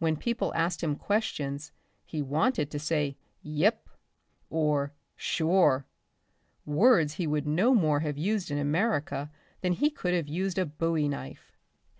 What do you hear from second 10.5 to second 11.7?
a bowie knife.